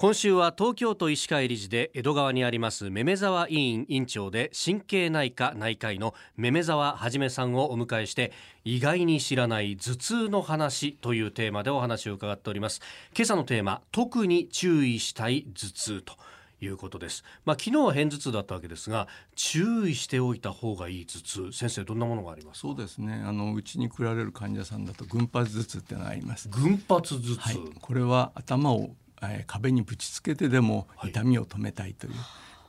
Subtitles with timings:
[0.00, 8.30] 今週は東京都医師会理事で江戸川にありますめめ沢医院院長で神経内科内科医のめめ沢はじめさんをお迎えして
[8.62, 12.80] 意外に知らない頭痛の話というテーマでお話を伺っております
[13.12, 16.14] 今朝のテーマ特に注意したい頭痛と
[16.60, 17.24] いうことです。
[17.44, 19.06] まあ昨日は片頭痛だったわけですが、
[19.36, 23.22] 注意しておいた方がいい頭痛、先生どんなものがありますそうですね。
[23.24, 26.48] あのうちに来られる患者さんだと群発頭痛ってのがあります。
[26.48, 28.90] 群発頭痛、はい、これは頭を
[29.22, 32.12] えー、壁にぶちつけてでも痛みを止めたいという、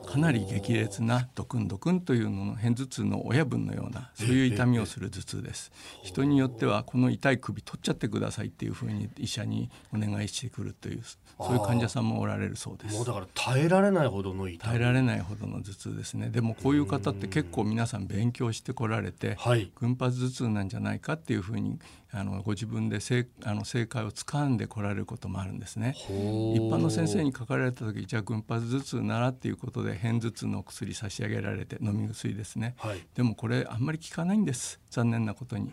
[0.05, 5.71] かなり激烈なドクンドクンというのの片頭痛の親分のようなそういう痛みをする頭痛です。
[6.03, 12.95] 人によってはこの痛い首取っちゃってくださいっていうふうに医者にお願いしてくるというそういう患者さんもおられるそうです。
[12.95, 16.29] もうだから耐えられないほどの痛耐えられないほどの頭痛ですね。
[16.29, 19.37] でもこういう方って結構皆さん勉強してこられて、
[19.75, 21.79] 群発頭痛なんじゃないかっていうふうに
[22.11, 25.95] あのご自分で正あの正解をつかんでこられることもあるんですね。
[25.97, 34.79] 一般の先生に書かれた時じゃあ群発頭痛ならっていうことで片頭痛の薬差し上げられて飲み薬ですね、はい、でもこれあんまり効かないんです。
[34.89, 35.71] 残念なことに。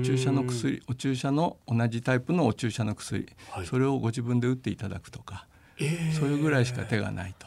[0.00, 5.46] お注射の薬お注射の同じタイプのお注射の薬、はい、それをご自分で打っていただくとか、
[5.78, 7.46] えー、そういうぐらいしか手がないと。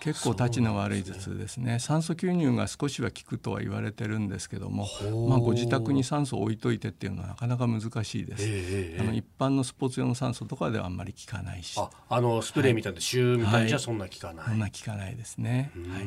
[0.00, 4.86] 結構たちの悪い頭痛ですね、ね、酸素吸入が少しは効くとは言われてるんですけども、
[5.28, 11.78] まあ、ご自宅に酸素を置いといてっていうのはなかなか難しいです、えー、あの一般のスポーツ用の酸素とかではあんまり効かないし。
[12.08, 16.00] あのスプレーみたいな、シューみたいじゃそんな効かない、はい、そんな効かないですね、は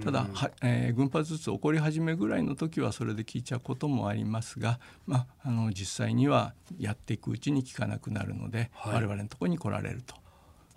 [0.00, 10.14] い、ただは、えー、群発頭痛起こり始めぐらいの時はそれで効いちゃうこともありますが、まあ、あの実際にはやっていくうちに効かなくなるので、はい、我々のところに来られると。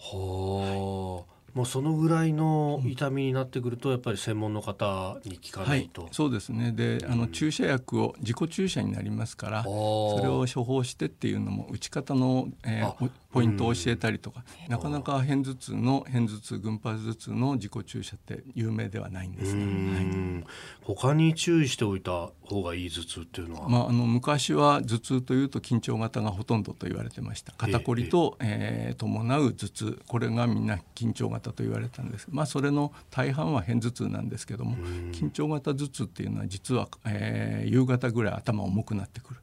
[0.01, 6.71] はあ、もうそのぐらいの痛みになってくるとやっぱり専門の方に聞かないと、はい、そうですね。
[6.71, 20.45] で、あの注射薬を自己注射になりますからそれを処方してっていうのも打ち方の、えー、ポイントを教えたりとか、なかなか片頭痛の片頭痛群発頭痛の自己注射って有名ではないんですね、はい、
[20.83, 27.53] 他に注意しておいた方がいい頭痛っていうのは、まあ、あの昔は頭痛というと緊張型がほとんどと言われてました。
[27.53, 30.01] 肩こりと、えー、伴う頭痛。
[30.07, 32.27] これがみんな緊張型と言われたんです。
[32.29, 34.75] まあそれの大半は片頭痛なんですけども
[35.11, 39.39] 緊張型頭痛っていうのは実は、えー、夕方ぐらい頭重くなってくる。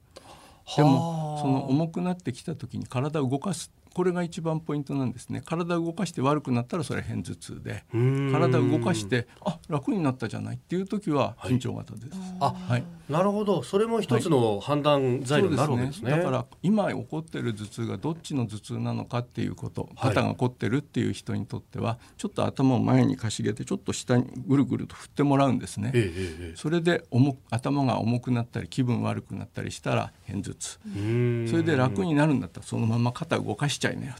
[0.77, 5.41] でもその重くなってきた時に体を動かすこれが一番ポイントなんですね。
[5.43, 13.63] 体を動かして悪くなったらそれは片頭痛で体を動かしてあ楽になったじゃないっていう時は緊張型です、はい、あ、はい、なるほど。
[13.63, 16.11] それも一つの判断材料になるわけですね。
[16.11, 16.21] はい。
[16.21, 30.79] すね、だから今起こってる頭痛がどっちの頭痛なのかっていうこと肩が凝ってるっていう人にとってはちょっと頭を前にかしげてちょっと下にぐるぐると振ってもらうんですね、ええ、それで重頭が重くなったり気分悪くなったりしたら片頭痛。
[31.49, 34.15] それで楽になるんだったらそのまま肩動かしちゃいなよ。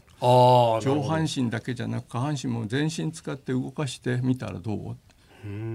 [0.81, 4.95] 上半身だけじゃなく下半身も全身使って動かしてみたらどう？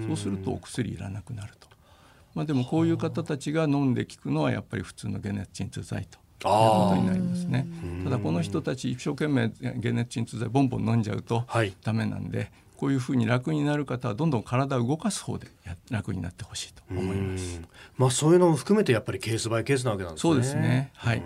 [0.07, 1.72] そうするとお薬いらなくなると。
[2.35, 7.67] まあ、でもこういう方たちが飲んで効くのはやっぱり普通の解熱鎮痛剤ということになりますね。
[8.05, 9.51] ただこの人たち一生懸命
[9.81, 11.45] 解熱鎮痛剤ボンボン飲んじゃうと
[11.83, 15.49] ダメなんで、はい、こういうふうに楽になる方はどんどん体を動かす方で
[15.91, 17.61] 楽になってほしいと思います。
[17.97, 20.33] まあそういうのも含めてやっぱりケースバイケースなわけなんですね。
[20.33, 20.91] そうですね。
[20.95, 21.23] はい。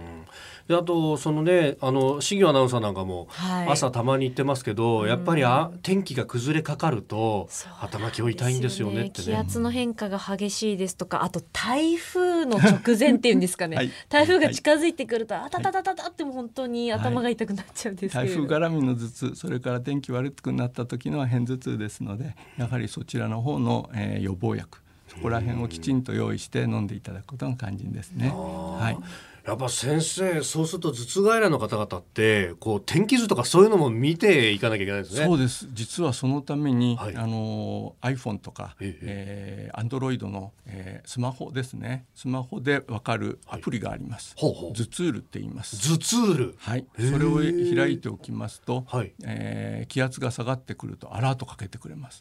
[0.68, 3.28] であとそのねあの新業アナウンサーなんかも
[3.68, 7.48] 朝たまに言ってますけど、はい、やっぱりあ天気が崩れかかると
[7.80, 24.80] 頭今日痛いんですよね、ね、気圧の変化が激しいですとかあと 台風の直前っていうんですかね、はい、台風が近づいてくると、はい、あたたたたたっても本当に頭が痛くなっちゃうんです台風絡みの頭痛それから天気悪くなった時の片頭痛ですのでやはりそちらの方の、えー、予防薬。
[25.08, 28.30] そこら辺をきちんと用意して飲んでいただくことが肝心ですね。
[28.30, 35.24] はいやっぱ先生そうすると頭痛外来の方々ってこう天気図とかそういうのも見ていかなきゃいけないですね。
[35.24, 35.68] そうです。
[35.72, 42.06] 実はそのために、はい、あの iPhone とか、えー、Android の、えー、スマホですね。
[42.16, 44.72] スマホでわかるアプリがあります、はい、ほうほう。
[44.72, 45.76] 頭痛ルって言います。
[45.90, 46.54] 頭痛ル。
[46.58, 46.84] はい。
[46.96, 52.20] それを開いておきますと、はい、えー、気圧が下がってくるとアラートかけてくれます。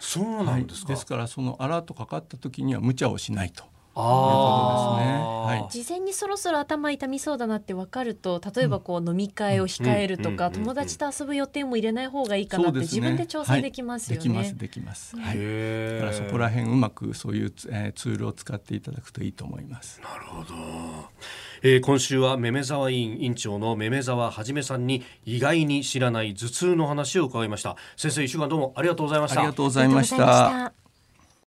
[0.00, 3.64] そうなんですか、はい、ですからそのアラートかかった時には無茶をしないと。
[4.00, 4.04] ああ、
[5.78, 14.34] 事前にそろそろ頭痛みそうだなって分かると例えばこう飲み会を控えるとか、友達と遊ぶ予定も入れない方がいいかなって、自分で調整できますよね。
[14.36, 15.16] はい、できますできます。
[15.16, 20.00] はい、だからそこら辺うまくそういう、えー、ツールを使っていただくといいと思います。
[20.02, 20.54] なるほど。
[21.62, 27.76] えー、今週はめめ沢委員委員長のめめ沢はじめさんに意外に知らない頭痛の話を伺いました。
[27.96, 29.40] 先生一週間どうもありがとうございました。
[29.40, 30.87] ありがとうございました